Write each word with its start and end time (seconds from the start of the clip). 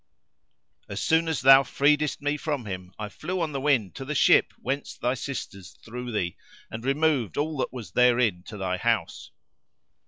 As 0.89 0.99
soon 0.99 1.27
as 1.27 1.41
thou 1.41 1.61
freedest 1.61 2.23
me 2.23 2.35
from 2.35 2.65
him 2.65 2.91
I 2.97 3.07
flew 3.07 3.39
on 3.39 3.51
the 3.51 3.61
wind 3.61 3.93
to 3.97 4.03
the 4.03 4.15
ship 4.15 4.51
whence 4.57 4.95
thy 4.97 5.13
sisters 5.13 5.77
threw 5.85 6.11
thee, 6.11 6.37
and 6.71 6.83
removed 6.83 7.37
all 7.37 7.57
that 7.57 7.71
was 7.71 7.91
therein 7.91 8.41
to 8.47 8.57
thy 8.57 8.77
house. 8.77 9.29